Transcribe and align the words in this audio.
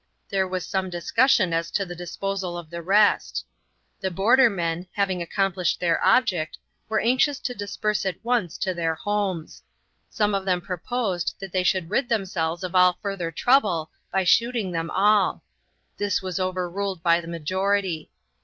There 0.29 0.47
was 0.47 0.65
some 0.65 0.89
discussion 0.89 1.53
as 1.53 1.69
to 1.69 1.85
the 1.85 1.93
disposal 1.93 2.57
of 2.57 2.71
the 2.71 2.81
rest. 2.81 3.45
The 3.99 4.09
border 4.09 4.49
men, 4.49 4.87
having 4.93 5.21
accomplished 5.21 5.79
their 5.79 6.03
object, 6.03 6.57
were 6.89 6.99
anxious 6.99 7.37
to 7.41 7.53
disperse 7.53 8.03
at 8.03 8.15
once 8.25 8.57
to 8.57 8.73
their 8.73 8.95
homes. 8.95 9.61
Some 10.09 10.33
of 10.33 10.43
them 10.43 10.59
proposed 10.59 11.35
that 11.39 11.51
they 11.51 11.61
should 11.61 11.91
rid 11.91 12.09
themselves 12.09 12.63
of 12.63 12.73
all 12.73 12.97
further 12.99 13.29
trouble 13.29 13.91
by 14.11 14.23
shooting 14.23 14.71
them 14.71 14.89
all. 14.89 15.43
This 15.97 16.19
was 16.19 16.39
overruled 16.39 17.03
by 17.03 17.21
the 17.21 17.27
majority. 17.27 18.09